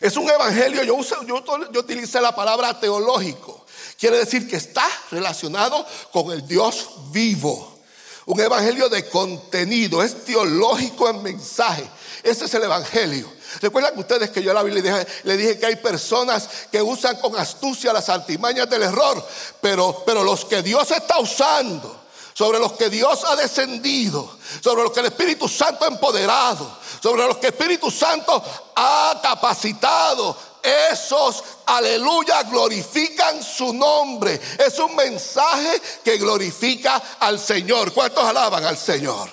Es 0.00 0.16
un 0.16 0.28
evangelio, 0.30 0.82
yo, 0.84 0.94
uso, 0.94 1.16
yo, 1.24 1.42
utilicé 1.78 2.20
la 2.20 2.34
palabra 2.34 2.78
teológico. 2.78 3.66
Quiere 3.98 4.18
decir 4.18 4.48
que 4.48 4.56
está 4.56 4.86
relacionado 5.10 5.84
con 6.12 6.30
el 6.30 6.46
Dios 6.46 6.90
vivo. 7.10 7.78
Un 8.26 8.40
evangelio 8.40 8.88
de 8.88 9.08
contenido, 9.08 10.02
es 10.02 10.24
teológico 10.24 11.08
en 11.08 11.22
mensaje. 11.22 11.88
Ese 12.22 12.44
es 12.44 12.54
el 12.54 12.64
evangelio. 12.64 13.32
Recuerdan 13.60 13.98
ustedes 13.98 14.30
que 14.30 14.42
yo 14.42 14.50
a 14.50 14.54
la 14.54 14.62
Biblia 14.62 15.06
le 15.24 15.36
dije, 15.36 15.58
que 15.58 15.66
hay 15.66 15.76
personas 15.76 16.48
que 16.70 16.82
usan 16.82 17.16
con 17.16 17.34
astucia 17.36 17.92
las 17.92 18.08
artimañas 18.08 18.68
del 18.68 18.82
error, 18.82 19.26
pero, 19.60 20.02
pero 20.06 20.22
los 20.22 20.44
que 20.44 20.62
Dios 20.62 20.90
está 20.90 21.18
usando 21.18 22.07
sobre 22.38 22.60
los 22.60 22.74
que 22.74 22.88
Dios 22.88 23.24
ha 23.24 23.34
descendido, 23.34 24.38
sobre 24.62 24.84
los 24.84 24.92
que 24.92 25.00
el 25.00 25.06
Espíritu 25.06 25.48
Santo 25.48 25.84
ha 25.84 25.88
empoderado, 25.88 26.78
sobre 27.02 27.26
los 27.26 27.38
que 27.38 27.48
el 27.48 27.52
Espíritu 27.52 27.90
Santo 27.90 28.40
ha 28.76 29.18
capacitado. 29.20 30.36
Esos, 30.62 31.42
aleluya, 31.66 32.44
glorifican 32.44 33.42
su 33.42 33.74
nombre. 33.74 34.40
Es 34.56 34.78
un 34.78 34.94
mensaje 34.94 35.82
que 36.04 36.16
glorifica 36.16 37.02
al 37.18 37.40
Señor. 37.40 37.92
¿Cuántos 37.92 38.22
alaban 38.22 38.64
al 38.64 38.78
Señor? 38.78 39.28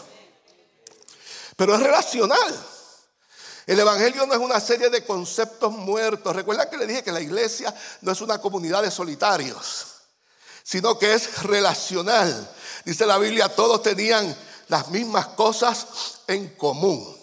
Pero 1.56 1.76
es 1.76 1.82
relacional. 1.82 2.66
El 3.68 3.80
Evangelio 3.82 4.26
no 4.26 4.34
es 4.34 4.40
una 4.40 4.60
serie 4.60 4.90
de 4.90 5.06
conceptos 5.06 5.72
muertos. 5.74 6.36
Recuerda 6.36 6.68
que 6.72 6.78
le 6.78 6.88
dije 6.88 7.04
que 7.04 7.12
la 7.12 7.22
iglesia 7.22 7.72
no 8.02 8.14
es 8.14 8.22
una 8.22 8.42
comunidad 8.42 8.82
de 8.82 8.90
solitarios, 8.90 9.86
sino 10.64 10.98
que 10.98 11.14
es 11.14 11.44
relacional. 11.44 12.55
Dice 12.86 13.06
la 13.06 13.18
Biblia, 13.18 13.50
todos 13.50 13.82
tenían 13.82 14.36
las 14.68 14.90
mismas 14.90 15.28
cosas 15.30 16.22
en 16.28 16.50
común. 16.56 17.18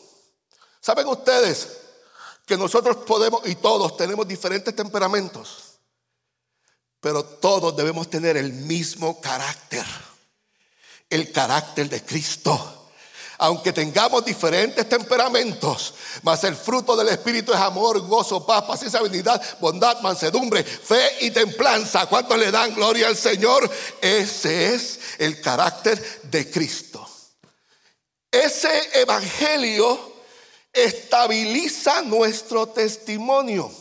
¿Saben 0.81 1.07
ustedes 1.07 1.79
que 2.45 2.57
nosotros 2.57 2.97
podemos 3.07 3.47
y 3.47 3.55
todos 3.55 3.97
tenemos 3.97 4.27
diferentes 4.27 4.75
temperamentos? 4.75 5.79
Pero 7.01 7.25
todos 7.25 7.77
debemos 7.77 8.11
tener 8.11 8.37
el 8.37 8.53
mismo 8.53 9.21
carácter, 9.21 9.87
el 11.09 11.31
carácter 11.33 11.89
de 11.89 12.05
Cristo 12.05 12.82
aunque 13.43 13.73
tengamos 13.73 14.25
diferentes 14.25 14.89
temperamentos, 14.89 15.95
mas 16.23 16.45
el 16.45 16.55
fruto 16.55 16.95
del 16.95 17.09
Espíritu 17.09 17.53
es 17.53 17.59
amor, 17.59 17.99
gozo, 18.07 18.47
paz, 18.47 18.63
paciencia, 18.63 19.01
habilidad, 19.01 19.43
bondad, 19.59 20.01
mansedumbre, 20.01 20.63
fe 20.63 21.17
y 21.23 21.33
templanza. 21.33 22.07
¿Cuántos 22.07 22.39
le 22.39 22.53
dan 22.53 22.73
gloria 22.73 23.09
al 23.09 23.17
Señor? 23.17 23.69
Ese 24.01 24.73
es 24.73 25.01
el 25.19 25.41
carácter 25.41 26.21
de 26.23 26.49
Cristo. 26.53 27.05
Ese 28.31 29.01
evangelio 29.01 30.13
estabiliza 30.73 32.01
nuestro 32.03 32.69
testimonio. 32.69 33.73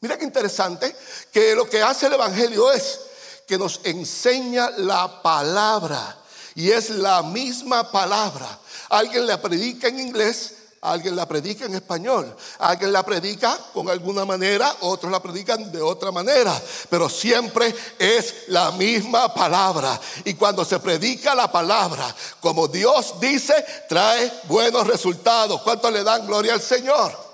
Mira 0.00 0.16
qué 0.16 0.24
interesante 0.24 0.94
que 1.32 1.56
lo 1.56 1.68
que 1.68 1.82
hace 1.82 2.06
el 2.06 2.12
evangelio 2.12 2.70
es 2.70 3.00
que 3.48 3.58
nos 3.58 3.80
enseña 3.82 4.70
la 4.70 5.20
palabra 5.20 6.21
y 6.54 6.70
es 6.70 6.90
la 6.90 7.22
misma 7.22 7.90
palabra. 7.90 8.58
Alguien 8.88 9.26
la 9.26 9.40
predica 9.40 9.88
en 9.88 10.00
inglés, 10.00 10.54
alguien 10.82 11.14
la 11.14 11.26
predica 11.26 11.64
en 11.64 11.74
español, 11.74 12.36
alguien 12.58 12.92
la 12.92 13.04
predica 13.04 13.56
con 13.72 13.88
alguna 13.88 14.24
manera, 14.24 14.76
otros 14.80 15.10
la 15.10 15.22
predican 15.22 15.70
de 15.70 15.80
otra 15.80 16.10
manera, 16.10 16.60
pero 16.90 17.08
siempre 17.08 17.74
es 17.98 18.48
la 18.48 18.72
misma 18.72 19.32
palabra. 19.32 19.98
Y 20.24 20.34
cuando 20.34 20.64
se 20.64 20.78
predica 20.80 21.34
la 21.34 21.50
palabra, 21.50 22.14
como 22.40 22.68
Dios 22.68 23.20
dice, 23.20 23.54
trae 23.88 24.32
buenos 24.44 24.86
resultados. 24.86 25.62
¿Cuánto 25.62 25.90
le 25.90 26.02
dan 26.02 26.26
gloria 26.26 26.54
al 26.54 26.60
Señor? 26.60 27.31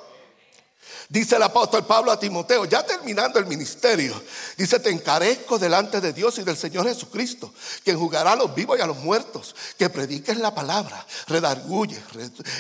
Dice 1.11 1.37
el 1.37 1.43
apóstol 1.43 1.87
Pablo 1.87 2.13
a 2.13 2.21
Timoteo, 2.21 2.67
ya 2.67 2.85
terminando 2.85 3.39
el 3.39 3.47
ministerio, 3.47 4.23
dice, 4.59 4.79
te 4.79 4.91
encarezco 4.91 5.59
delante 5.59 6.03
de 6.03 6.13
Dios 6.13 6.37
y 6.37 6.43
del 6.43 6.59
Señor 6.59 6.87
Jesucristo, 6.87 7.51
quien 7.83 7.99
jugará 7.99 8.33
a 8.33 8.37
los 8.37 8.55
vivos 8.55 8.79
y 8.79 8.83
a 8.83 8.87
los 8.87 8.99
muertos, 8.99 9.57
que 9.79 9.89
prediques 9.89 10.37
la 10.37 10.55
palabra, 10.55 11.07
redarguye, 11.27 11.99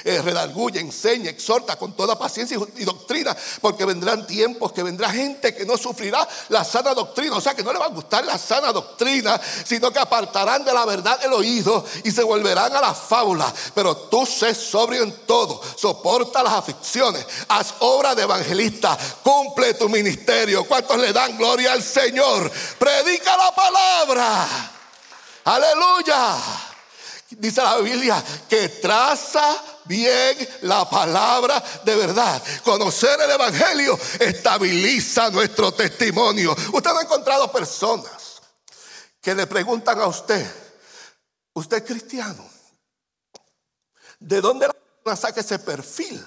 eh, 0.05 0.23
redarguye, 0.23 0.81
enseña, 0.81 1.29
exhorta 1.29 1.77
con 1.77 1.95
toda 1.95 2.19
paciencia 2.19 2.59
y 2.79 2.85
doctrina, 2.85 3.37
porque 3.61 3.85
vendrán 3.85 4.27
tiempos 4.27 4.73
que 4.73 4.83
vendrá 4.83 5.11
gente 5.11 5.55
que 5.55 5.67
no 5.67 5.77
sufrirá 5.77 6.27
la 6.49 6.65
sana 6.65 6.95
doctrina, 6.95 7.37
o 7.37 7.43
sea 7.43 7.55
que 7.55 7.63
no 7.63 7.71
le 7.71 7.79
va 7.79 7.85
a 7.85 7.91
gustar 7.91 8.25
la 8.25 8.39
sana 8.39 8.73
doctrina, 8.73 9.39
sino 9.67 9.93
que 9.93 9.99
apartarán 9.99 10.65
de 10.65 10.73
la 10.73 10.87
verdad 10.87 11.21
el 11.23 11.35
oído 11.35 11.85
y 12.03 12.11
se 12.11 12.23
volverán 12.23 12.75
a 12.75 12.81
la 12.81 12.95
fábula, 12.95 13.53
pero 13.75 13.95
tú 13.95 14.25
sé 14.25 14.55
sobrio 14.55 15.03
en 15.03 15.13
todo, 15.27 15.61
soporta 15.77 16.43
las 16.43 16.55
aflicciones, 16.55 17.27
haz 17.49 17.75
obra 17.81 18.15
de 18.15 18.38
evangelista, 18.39 18.97
cumple 19.23 19.75
tu 19.75 19.89
ministerio. 19.89 20.65
¿Cuántos 20.65 20.99
le 20.99 21.13
dan 21.13 21.37
gloria 21.37 21.73
al 21.73 21.83
Señor? 21.83 22.51
Predica 22.79 23.37
la 23.37 23.55
palabra. 23.55 24.49
Aleluya. 25.45 26.37
Dice 27.31 27.63
la 27.63 27.77
Biblia 27.79 28.25
que 28.49 28.69
traza 28.69 29.63
bien 29.85 30.37
la 30.63 30.89
palabra 30.89 31.63
de 31.85 31.95
verdad. 31.95 32.43
Conocer 32.65 33.21
el 33.21 33.31
Evangelio 33.31 33.99
estabiliza 34.19 35.31
nuestro 35.31 35.73
testimonio. 35.73 36.57
Usted 36.73 36.91
ha 36.91 37.03
encontrado 37.03 37.53
personas 37.53 38.41
que 39.21 39.35
le 39.35 39.47
preguntan 39.47 40.01
a 40.01 40.07
usted, 40.07 40.47
¿usted 41.53 41.79
es 41.79 41.83
cristiano? 41.83 42.49
¿De 44.19 44.41
dónde 44.41 44.67
la 44.67 44.73
persona 44.73 45.17
saca 45.17 45.41
ese 45.41 45.59
perfil? 45.59 46.25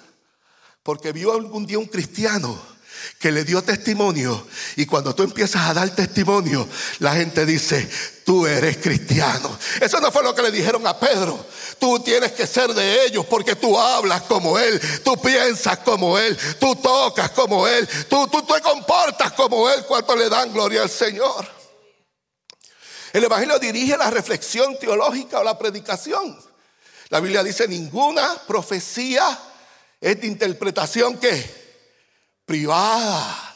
Porque 0.83 1.11
vio 1.11 1.33
algún 1.33 1.65
día 1.65 1.77
un 1.77 1.85
cristiano 1.85 2.71
que 3.19 3.31
le 3.31 3.43
dio 3.43 3.63
testimonio 3.63 4.47
y 4.75 4.85
cuando 4.85 5.13
tú 5.13 5.23
empiezas 5.23 5.69
a 5.69 5.73
dar 5.73 5.89
testimonio, 5.91 6.67
la 6.99 7.13
gente 7.13 7.45
dice, 7.45 7.89
tú 8.25 8.45
eres 8.45 8.77
cristiano. 8.77 9.57
Eso 9.79 9.99
no 9.99 10.11
fue 10.11 10.23
lo 10.23 10.33
que 10.33 10.41
le 10.41 10.51
dijeron 10.51 10.85
a 10.85 10.99
Pedro. 10.99 11.45
Tú 11.79 11.99
tienes 11.99 12.31
que 12.31 12.47
ser 12.47 12.73
de 12.73 13.05
ellos 13.05 13.25
porque 13.25 13.55
tú 13.55 13.77
hablas 13.77 14.23
como 14.23 14.57
Él, 14.57 14.79
tú 15.03 15.19
piensas 15.21 15.79
como 15.79 16.17
Él, 16.17 16.37
tú 16.59 16.75
tocas 16.75 17.31
como 17.31 17.67
Él, 17.67 17.87
tú, 18.09 18.27
tú 18.27 18.41
te 18.43 18.59
comportas 18.61 19.33
como 19.33 19.69
Él 19.69 19.85
cuando 19.87 20.15
le 20.15 20.29
dan 20.29 20.51
gloria 20.51 20.83
al 20.83 20.89
Señor. 20.89 21.47
El 23.13 23.23
Evangelio 23.23 23.59
dirige 23.59 23.97
la 23.97 24.09
reflexión 24.09 24.77
teológica 24.79 25.39
o 25.39 25.43
la 25.43 25.57
predicación. 25.57 26.39
La 27.09 27.19
Biblia 27.19 27.43
dice, 27.43 27.67
ninguna 27.67 28.41
profecía 28.47 29.37
es 30.01 30.19
de 30.19 30.27
interpretación 30.27 31.17
que 31.17 31.61
privada. 32.43 33.47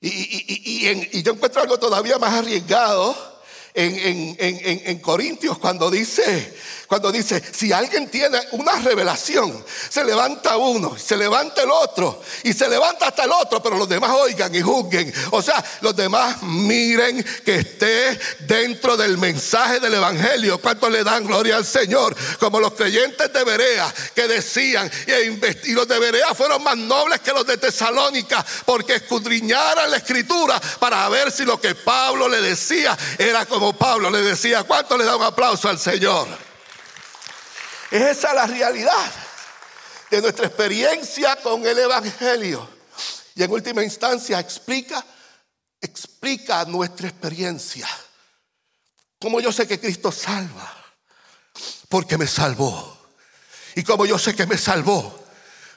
Y, 0.00 1.22
yo 1.22 1.32
encuentro 1.32 1.62
algo 1.62 1.78
todavía 1.78 2.18
más 2.18 2.34
arriesgado 2.34 3.42
en, 3.74 4.36
en, 4.38 4.98
Corintios 5.00 5.58
cuando 5.58 5.90
dice, 5.90 6.54
cuando 6.86 7.10
dice, 7.10 7.42
si 7.52 7.72
alguien 7.72 8.08
tiene 8.08 8.38
una 8.52 8.74
revelación, 8.76 9.64
se 9.88 10.04
levanta 10.04 10.56
uno, 10.56 10.96
se 10.98 11.16
levanta 11.16 11.62
el 11.62 11.70
otro, 11.70 12.22
y 12.42 12.52
se 12.52 12.68
levanta 12.68 13.08
hasta 13.08 13.24
el 13.24 13.32
otro, 13.32 13.62
pero 13.62 13.76
los 13.76 13.88
demás 13.88 14.10
oigan 14.12 14.54
y 14.54 14.60
juzguen. 14.60 15.12
O 15.30 15.42
sea, 15.42 15.64
los 15.80 15.96
demás 15.96 16.42
miren 16.42 17.24
que 17.44 17.56
esté 17.56 18.18
dentro 18.40 18.96
del 18.96 19.18
mensaje 19.18 19.80
del 19.80 19.94
Evangelio. 19.94 20.58
¿Cuánto 20.58 20.90
le 20.90 21.04
dan 21.04 21.26
gloria 21.26 21.56
al 21.56 21.64
Señor? 21.64 22.14
Como 22.38 22.60
los 22.60 22.72
creyentes 22.74 23.32
de 23.32 23.44
Berea 23.44 23.92
que 24.14 24.28
decían, 24.28 24.90
y 25.64 25.72
los 25.72 25.88
de 25.88 25.98
Berea 25.98 26.34
fueron 26.34 26.62
más 26.62 26.76
nobles 26.76 27.20
que 27.20 27.32
los 27.32 27.46
de 27.46 27.56
Tesalónica, 27.56 28.44
porque 28.64 28.96
escudriñaran 28.96 29.90
la 29.90 29.96
escritura 29.96 30.60
para 30.78 31.08
ver 31.08 31.32
si 31.32 31.44
lo 31.44 31.60
que 31.60 31.74
Pablo 31.74 32.28
le 32.28 32.40
decía 32.40 32.96
era 33.18 33.46
como 33.46 33.72
Pablo 33.72 34.10
le 34.10 34.22
decía, 34.22 34.64
¿cuánto 34.64 34.96
le 34.96 35.04
da 35.04 35.16
un 35.16 35.22
aplauso 35.22 35.68
al 35.68 35.78
Señor? 35.78 36.53
Es 37.94 38.18
esa 38.18 38.34
la 38.34 38.48
realidad 38.48 39.12
de 40.10 40.20
nuestra 40.20 40.46
experiencia 40.46 41.36
con 41.36 41.64
el 41.64 41.78
Evangelio. 41.78 42.68
Y 43.36 43.44
en 43.44 43.52
última 43.52 43.84
instancia 43.84 44.40
explica, 44.40 45.06
explica 45.80 46.64
nuestra 46.64 47.06
experiencia. 47.06 47.88
Como 49.20 49.38
yo 49.38 49.52
sé 49.52 49.68
que 49.68 49.78
Cristo 49.78 50.10
salva, 50.10 50.76
porque 51.88 52.18
me 52.18 52.26
salvó. 52.26 52.98
Y 53.76 53.84
como 53.84 54.06
yo 54.06 54.18
sé 54.18 54.34
que 54.34 54.46
me 54.46 54.58
salvó, 54.58 55.24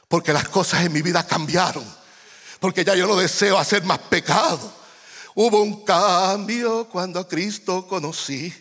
porque 0.07 0.33
las 0.33 0.50
cosas 0.50 0.88
en 0.88 0.93
mi 0.93 1.03
vida 1.03 1.24
cambiaron. 1.27 1.86
Porque 2.59 2.83
ya 2.83 2.95
yo 2.95 3.05
no 3.05 3.15
deseo 3.15 3.59
hacer 3.59 3.83
más 3.83 4.00
pecado 4.00 4.74
Hubo 5.39 5.62
un 5.62 5.83
cambio 5.86 6.89
cuando 6.89 7.19
a 7.19 7.27
Cristo 7.27 7.86
conocí. 7.86 8.51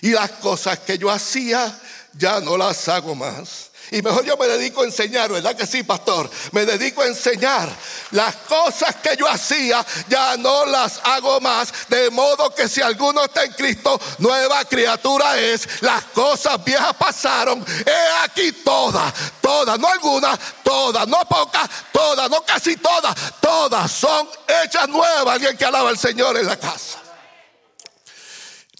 Y 0.00 0.10
las 0.10 0.30
cosas 0.30 0.78
que 0.78 0.96
yo 0.96 1.10
hacía 1.10 1.76
ya 2.16 2.40
no 2.40 2.56
las 2.56 2.88
hago 2.88 3.14
más. 3.14 3.70
Y 3.90 4.02
mejor 4.02 4.24
yo 4.24 4.36
me 4.36 4.46
dedico 4.46 4.80
a 4.80 4.84
enseñar, 4.84 5.30
¿verdad 5.30 5.54
que 5.54 5.66
sí, 5.66 5.82
pastor? 5.82 6.30
Me 6.52 6.64
dedico 6.64 7.02
a 7.02 7.06
enseñar. 7.06 7.68
Las 8.12 8.34
cosas 8.36 8.96
que 8.96 9.16
yo 9.16 9.28
hacía 9.28 9.84
ya 10.08 10.36
no 10.36 10.64
las 10.66 11.00
hago 11.04 11.40
más. 11.40 11.72
De 11.88 12.10
modo 12.10 12.54
que 12.54 12.68
si 12.68 12.80
alguno 12.80 13.24
está 13.24 13.44
en 13.44 13.52
Cristo, 13.52 14.00
nueva 14.18 14.64
criatura 14.64 15.38
es. 15.38 15.82
Las 15.82 16.04
cosas 16.04 16.64
viejas 16.64 16.94
pasaron. 16.94 17.64
He 17.84 18.24
aquí 18.24 18.52
todas, 18.64 19.12
todas, 19.40 19.78
no 19.78 19.88
algunas, 19.88 20.38
todas, 20.62 21.06
no 21.06 21.20
pocas, 21.28 21.68
todas, 21.92 22.30
no 22.30 22.42
casi 22.44 22.76
todas. 22.76 23.14
Todas 23.40 23.92
son 23.92 24.28
hechas 24.64 24.88
nuevas. 24.88 25.34
Alguien 25.34 25.56
que 25.56 25.64
alaba 25.64 25.90
al 25.90 25.98
Señor 25.98 26.38
en 26.38 26.46
la 26.46 26.56
casa. 26.56 27.03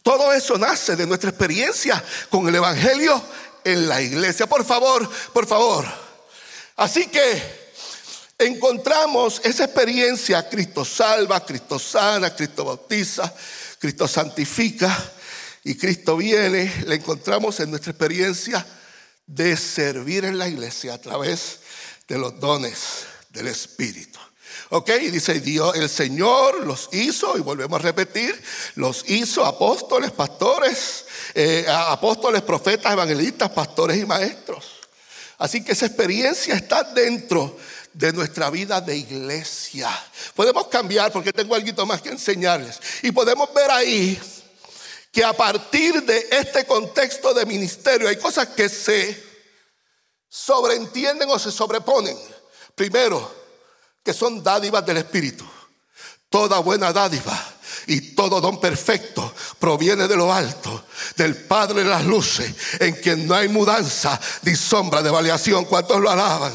Todo 0.04 0.34
eso 0.34 0.58
nace 0.58 0.96
de 0.96 1.06
nuestra 1.06 1.30
experiencia 1.30 2.04
con 2.28 2.46
el 2.46 2.54
Evangelio 2.54 3.24
en 3.64 3.88
la 3.88 4.02
iglesia. 4.02 4.46
Por 4.46 4.62
favor, 4.62 5.10
por 5.32 5.46
favor. 5.46 5.86
Así 6.76 7.06
que 7.06 7.42
encontramos 8.36 9.40
esa 9.42 9.64
experiencia, 9.64 10.46
Cristo 10.46 10.84
salva, 10.84 11.42
Cristo 11.46 11.78
sana, 11.78 12.36
Cristo 12.36 12.66
bautiza, 12.66 13.32
Cristo 13.78 14.06
santifica 14.06 14.94
y 15.64 15.74
Cristo 15.74 16.18
viene. 16.18 16.70
La 16.84 16.96
encontramos 16.96 17.58
en 17.60 17.70
nuestra 17.70 17.92
experiencia 17.92 18.66
de 19.26 19.56
servir 19.56 20.26
en 20.26 20.36
la 20.36 20.48
iglesia 20.48 20.92
a 20.92 21.00
través 21.00 21.60
de 22.06 22.18
los 22.18 22.38
dones 22.38 23.06
del 23.30 23.46
Espíritu. 23.46 24.20
Ok, 24.70 24.90
y 25.00 25.10
dice 25.10 25.40
Dios, 25.40 25.76
el 25.76 25.88
Señor 25.88 26.64
los 26.64 26.88
hizo, 26.92 27.36
y 27.36 27.40
volvemos 27.40 27.78
a 27.80 27.82
repetir, 27.82 28.40
los 28.76 29.08
hizo 29.08 29.44
apóstoles, 29.44 30.10
pastores, 30.10 31.04
eh, 31.34 31.66
apóstoles, 31.68 32.42
profetas, 32.42 32.92
evangelistas, 32.92 33.50
pastores 33.50 33.98
y 33.98 34.06
maestros. 34.06 34.64
Así 35.38 35.64
que 35.64 35.72
esa 35.72 35.86
experiencia 35.86 36.54
está 36.54 36.84
dentro 36.84 37.56
de 37.92 38.12
nuestra 38.12 38.50
vida 38.50 38.80
de 38.80 38.96
iglesia. 38.96 39.88
Podemos 40.34 40.66
cambiar 40.68 41.12
porque 41.12 41.32
tengo 41.32 41.54
algo 41.54 41.86
más 41.86 42.02
que 42.02 42.10
enseñarles. 42.10 42.80
Y 43.02 43.12
podemos 43.12 43.52
ver 43.54 43.70
ahí 43.70 44.20
que 45.12 45.24
a 45.24 45.32
partir 45.32 46.02
de 46.02 46.26
este 46.30 46.66
contexto 46.66 47.32
de 47.32 47.46
ministerio 47.46 48.08
hay 48.08 48.16
cosas 48.16 48.48
que 48.48 48.68
se 48.68 49.22
sobreentienden 50.28 51.30
o 51.30 51.38
se 51.38 51.52
sobreponen. 51.52 52.18
Primero, 52.74 53.43
que 54.04 54.12
son 54.12 54.42
dádivas 54.42 54.84
del 54.84 54.98
Espíritu. 54.98 55.44
Toda 56.28 56.58
buena 56.58 56.92
dádiva 56.92 57.54
y 57.86 58.14
todo 58.14 58.40
don 58.40 58.60
perfecto 58.60 59.34
proviene 59.58 60.06
de 60.06 60.16
lo 60.16 60.32
alto, 60.32 60.84
del 61.16 61.36
Padre 61.36 61.84
de 61.84 61.90
las 61.90 62.04
luces, 62.04 62.54
en 62.80 62.94
quien 62.96 63.26
no 63.26 63.34
hay 63.34 63.48
mudanza 63.48 64.20
ni 64.42 64.54
sombra 64.54 65.02
de 65.02 65.10
variación. 65.10 65.64
¿Cuántos 65.64 66.00
lo 66.00 66.10
alaban? 66.10 66.52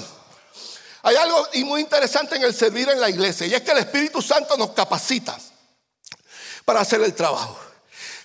Hay 1.02 1.16
algo 1.16 1.48
muy 1.66 1.82
interesante 1.82 2.36
en 2.36 2.44
el 2.44 2.54
servir 2.54 2.90
en 2.90 3.00
la 3.00 3.10
iglesia 3.10 3.48
y 3.48 3.54
es 3.54 3.62
que 3.62 3.72
el 3.72 3.80
Espíritu 3.80 4.22
Santo 4.22 4.56
nos 4.58 4.72
capacita 4.72 5.38
para 6.66 6.82
hacer 6.82 7.02
el 7.02 7.14
trabajo. 7.16 7.58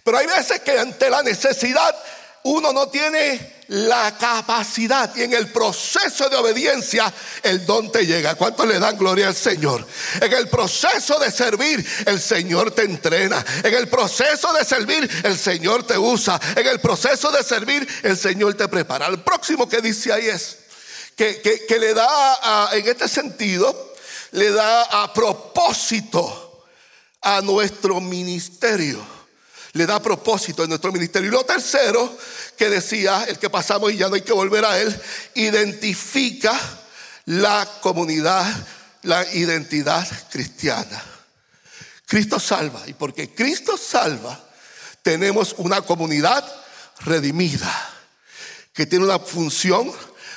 Pero 0.02 0.18
hay 0.18 0.26
veces 0.26 0.60
que 0.60 0.78
ante 0.78 1.08
la 1.08 1.22
necesidad 1.22 1.94
uno 2.44 2.72
no 2.72 2.88
tiene 2.88 3.54
la 3.68 4.16
capacidad 4.18 5.14
y 5.16 5.22
en 5.22 5.32
el 5.32 5.48
proceso 5.48 6.28
de 6.28 6.36
obediencia 6.36 7.12
el 7.42 7.64
don 7.64 7.90
te 7.90 8.04
llega. 8.04 8.34
¿Cuánto 8.34 8.66
le 8.66 8.78
dan 8.78 8.98
gloria 8.98 9.28
al 9.28 9.34
Señor? 9.34 9.86
En 10.20 10.30
el 10.30 10.48
proceso 10.48 11.18
de 11.18 11.30
servir 11.30 11.84
el 12.04 12.20
Señor 12.20 12.72
te 12.72 12.82
entrena. 12.82 13.42
En 13.62 13.72
el 13.72 13.88
proceso 13.88 14.52
de 14.52 14.62
servir 14.62 15.08
el 15.22 15.38
Señor 15.38 15.86
te 15.86 15.96
usa. 15.96 16.38
En 16.54 16.66
el 16.66 16.80
proceso 16.80 17.32
de 17.32 17.42
servir 17.42 17.88
el 18.02 18.18
Señor 18.18 18.54
te 18.54 18.68
prepara. 18.68 19.06
El 19.06 19.22
próximo 19.22 19.66
que 19.66 19.80
dice 19.80 20.12
ahí 20.12 20.26
es 20.26 20.58
que, 21.16 21.40
que, 21.66 21.78
le 21.78 21.94
da 21.94 22.68
en 22.72 22.86
este 22.86 23.08
sentido, 23.08 23.94
le 24.32 24.50
da 24.50 24.82
a 25.02 25.14
propósito 25.14 26.66
a 27.22 27.40
nuestro 27.40 28.02
ministerio 28.02 29.13
le 29.74 29.86
da 29.86 30.00
propósito 30.00 30.62
en 30.62 30.70
nuestro 30.70 30.92
ministerio. 30.92 31.28
Y 31.28 31.32
lo 31.32 31.44
tercero 31.44 32.16
que 32.56 32.70
decía, 32.70 33.24
el 33.28 33.38
que 33.38 33.50
pasamos 33.50 33.92
y 33.92 33.96
ya 33.96 34.08
no 34.08 34.14
hay 34.14 34.22
que 34.22 34.32
volver 34.32 34.64
a 34.64 34.78
él, 34.78 35.00
identifica 35.34 36.58
la 37.26 37.68
comunidad, 37.80 38.46
la 39.02 39.30
identidad 39.34 40.06
cristiana. 40.30 41.02
Cristo 42.06 42.38
salva 42.38 42.82
y 42.86 42.92
porque 42.92 43.34
Cristo 43.34 43.76
salva, 43.76 44.40
tenemos 45.02 45.54
una 45.58 45.82
comunidad 45.82 46.44
redimida 47.00 47.90
que 48.72 48.86
tiene 48.86 49.04
una 49.04 49.18
función 49.18 49.90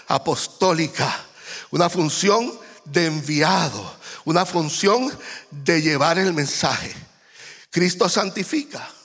apostólica, 0.08 1.26
una 1.70 1.90
función 1.90 2.60
de 2.86 3.06
enviado, 3.06 3.98
una 4.26 4.46
función 4.46 5.16
de 5.52 5.82
llevar 5.82 6.18
el 6.18 6.34
mensaje. 6.34 6.94
Cristo 7.70 8.10
santifica. 8.10 8.97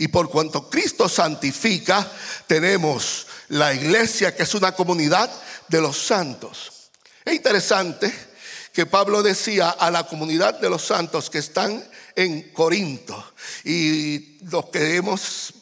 Y 0.00 0.08
por 0.08 0.30
cuanto 0.30 0.70
Cristo 0.70 1.10
santifica, 1.10 2.10
tenemos 2.46 3.26
la 3.48 3.74
iglesia 3.74 4.34
que 4.34 4.44
es 4.44 4.54
una 4.54 4.72
comunidad 4.72 5.30
de 5.68 5.82
los 5.82 5.98
santos. 5.98 6.90
Es 7.22 7.34
interesante 7.34 8.10
que 8.72 8.86
Pablo 8.86 9.22
decía 9.22 9.68
a 9.68 9.90
la 9.90 10.06
comunidad 10.06 10.58
de 10.58 10.70
los 10.70 10.86
santos 10.86 11.28
que 11.28 11.36
están 11.36 11.86
en 12.16 12.50
Corinto. 12.54 13.34
Y 13.62 14.38
los 14.46 14.70
que 14.70 14.96
hemos 14.96 15.52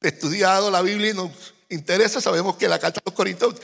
estudiado 0.00 0.72
la 0.72 0.82
Biblia 0.82 1.12
y 1.12 1.14
nos 1.14 1.30
interesa, 1.68 2.20
sabemos 2.20 2.56
que 2.56 2.66
la 2.66 2.80
carta 2.80 3.00
de 3.04 3.32
los 3.32 3.54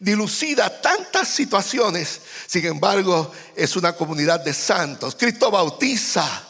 dilucida 0.00 0.80
tantas 0.80 1.28
situaciones. 1.28 2.22
Sin 2.48 2.66
embargo, 2.66 3.30
es 3.54 3.76
una 3.76 3.92
comunidad 3.92 4.40
de 4.40 4.52
santos. 4.52 5.14
Cristo 5.14 5.48
bautiza 5.48 6.49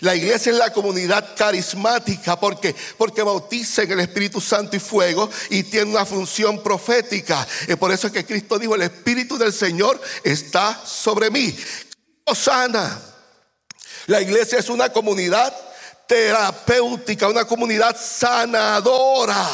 la 0.00 0.14
iglesia 0.14 0.52
es 0.52 0.58
la 0.58 0.72
comunidad 0.72 1.34
carismática 1.36 2.38
porque, 2.38 2.74
porque 2.96 3.22
bautiza 3.22 3.82
en 3.82 3.92
el 3.92 4.00
Espíritu 4.00 4.40
Santo 4.40 4.76
y 4.76 4.80
fuego 4.80 5.28
y 5.50 5.64
tiene 5.64 5.90
una 5.90 6.06
función 6.06 6.62
profética. 6.62 7.46
Y 7.66 7.74
por 7.74 7.90
eso 7.90 8.06
es 8.06 8.12
que 8.12 8.24
Cristo 8.24 8.58
dijo, 8.58 8.76
el 8.76 8.82
Espíritu 8.82 9.36
del 9.36 9.52
Señor 9.52 10.00
está 10.22 10.80
sobre 10.86 11.30
mí. 11.30 11.56
sana. 12.32 13.02
La 14.06 14.20
iglesia 14.20 14.58
es 14.58 14.68
una 14.68 14.90
comunidad 14.92 15.54
terapéutica, 16.06 17.28
una 17.28 17.44
comunidad 17.44 17.96
sanadora 18.00 19.46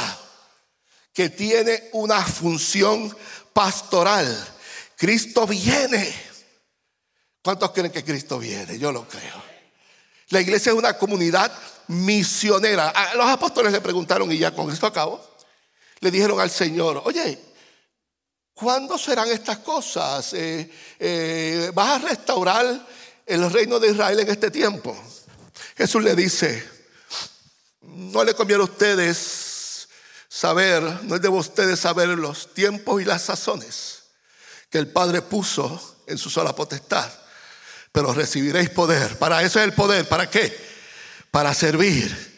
que 1.12 1.30
tiene 1.30 1.88
una 1.92 2.22
función 2.22 3.16
pastoral. 3.52 4.26
Cristo 4.96 5.46
viene. 5.46 6.14
¿Cuántos 7.42 7.70
creen 7.70 7.90
que 7.90 8.04
Cristo 8.04 8.38
viene? 8.38 8.78
Yo 8.78 8.92
lo 8.92 9.09
creo. 9.09 9.54
La 10.30 10.40
iglesia 10.40 10.72
es 10.72 10.78
una 10.78 10.96
comunidad 10.96 11.52
misionera. 11.88 12.92
Los 13.14 13.26
apóstoles 13.26 13.72
le 13.72 13.80
preguntaron, 13.80 14.30
y 14.32 14.38
ya 14.38 14.54
con 14.54 14.70
esto 14.70 14.87
acabo, 14.87 15.24
le 16.00 16.10
dijeron 16.10 16.40
al 16.40 16.50
Señor, 16.50 17.02
oye, 17.04 17.38
¿cuándo 18.54 18.98
serán 18.98 19.28
estas 19.28 19.58
cosas? 19.58 20.32
Eh, 20.34 20.70
eh, 20.98 21.70
¿Vas 21.74 22.02
a 22.02 22.08
restaurar 22.08 22.87
el 23.26 23.50
reino 23.50 23.78
de 23.78 23.90
Israel 23.90 24.20
en 24.20 24.30
este 24.30 24.50
tiempo? 24.50 24.96
Jesús 25.76 26.02
le 26.02 26.14
dice, 26.14 26.68
No 27.80 28.24
le 28.24 28.34
conviene 28.34 28.62
a 28.62 28.64
ustedes 28.64 29.88
saber, 30.28 30.82
no 31.04 31.14
es 31.14 31.22
de 31.22 31.28
ustedes 31.28 31.78
saber 31.78 32.08
los 32.08 32.52
tiempos 32.54 33.00
y 33.00 33.04
las 33.04 33.22
sazones 33.22 34.02
que 34.68 34.78
el 34.78 34.88
Padre 34.88 35.22
puso 35.22 36.02
en 36.06 36.18
su 36.18 36.28
sola 36.28 36.54
potestad. 36.54 37.08
Pero 37.94 38.12
recibiréis 38.12 38.70
poder. 38.70 39.16
Para 39.18 39.40
eso 39.44 39.61
es 39.61 39.66
el 39.66 39.72
poder. 39.72 40.09
¿Para 40.09 40.28
qué? 40.28 40.52
Para 41.30 41.54
servir. 41.54 42.35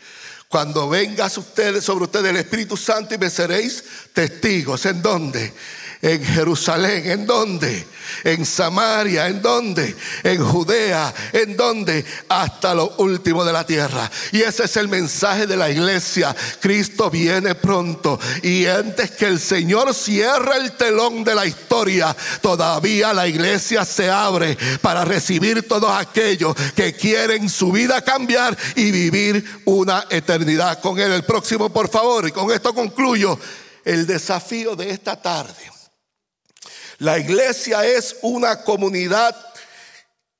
Cuando 0.49 0.87
venga 0.87 1.31
sobre 1.31 2.05
ustedes 2.05 2.29
el 2.29 2.37
Espíritu 2.37 2.77
Santo 2.77 3.15
y 3.15 3.19
me 3.19 3.31
seréis 3.31 3.83
testigos. 4.13 4.85
¿En 4.85 5.01
dónde? 5.01 5.55
En 6.03 6.25
Jerusalén, 6.25 7.11
¿en 7.11 7.27
dónde? 7.27 7.87
En 8.25 8.45
Samaria, 8.45 9.29
¿en 9.29 9.43
dónde? 9.43 9.97
En 10.23 10.45
Judea, 10.45 11.13
¿en 11.33 11.57
dónde? 11.57 12.05
Hasta 12.29 12.75
lo 12.75 12.95
último 12.99 13.45
de 13.45 13.53
la 13.53 13.65
tierra. 13.65 14.11
Y 14.33 14.43
ese 14.43 14.65
es 14.65 14.77
el 14.77 14.89
mensaje 14.89 15.47
de 15.47 15.57
la 15.57 15.71
iglesia. 15.71 16.35
Cristo 16.61 17.11
viene 17.11 17.55
pronto. 17.55 18.19
Y 18.43 18.67
antes 18.67 19.13
que 19.13 19.27
el 19.27 19.41
Señor 19.41 19.95
cierre 19.95 20.57
el 20.59 20.73
telón 20.73 21.25
de 21.25 21.35
la 21.35 21.47
historia, 21.47 22.15
todavía 22.41 23.13
la 23.13 23.27
iglesia 23.27 23.85
se 23.85 24.11
abre 24.11 24.57
para 24.81 25.05
recibir 25.05 25.67
todos 25.67 25.91
aquellos 25.91 26.55
que 26.75 26.95
quieren 26.95 27.49
su 27.49 27.73
vida 27.73 28.03
cambiar 28.03 28.57
y 28.75 28.91
vivir 28.91 29.63
una 29.65 30.07
eternidad 30.11 30.81
con 30.81 30.99
Él. 30.99 31.13
El 31.13 31.25
próximo, 31.25 31.71
por 31.71 31.89
favor, 31.89 32.29
y 32.29 32.33
con 32.33 32.53
esto 32.53 32.75
concluyo 32.75 33.39
el 33.85 34.07
desafío 34.07 34.77
de 34.77 34.91
esta 34.91 35.21
tarde 35.21 35.76
la 36.99 37.19
iglesia 37.19 37.85
es 37.85 38.17
una 38.23 38.63
comunidad 38.63 39.37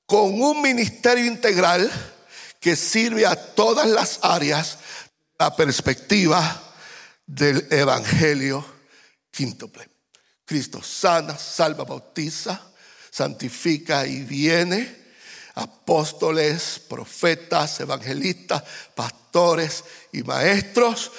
con 0.05 0.41
un 0.41 0.61
ministerio 0.61 1.25
integral 1.25 1.91
que 2.59 2.75
sirve 2.75 3.25
a 3.25 3.35
todas 3.35 3.87
las 3.87 4.19
áreas 4.23 4.79
la 5.37 5.55
perspectiva 5.55 6.63
del 7.25 7.67
evangelio 7.69 8.65
quíntuple. 9.29 9.87
Cristo 10.45 10.81
sana, 10.81 11.37
salva, 11.37 11.83
bautiza, 11.83 12.59
santifica 13.11 14.07
y 14.07 14.23
viene. 14.23 15.05
Apóstoles, 15.55 16.79
profetas, 16.87 17.79
evangelistas, 17.79 18.63
pastores 18.95 19.83
y 20.11 20.23
maestros 20.23 21.11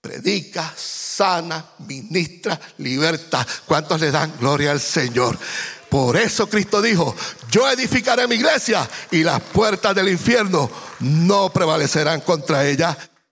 predica, 0.00 0.72
sana, 0.76 1.64
ministra, 1.86 2.58
libertad. 2.78 3.46
¿Cuántos 3.66 4.00
le 4.00 4.10
dan 4.10 4.32
gloria 4.38 4.70
al 4.70 4.80
Señor? 4.80 5.38
Por 5.88 6.16
eso 6.16 6.48
Cristo 6.48 6.82
dijo, 6.82 7.14
yo 7.50 7.68
edificaré 7.68 8.28
mi 8.28 8.36
iglesia 8.36 8.88
y 9.10 9.22
las 9.22 9.40
puertas 9.40 9.94
del 9.94 10.08
infierno 10.08 10.70
no 11.00 11.50
prevalecerán 11.50 12.20
contra 12.20 12.66
ella. 12.66 12.96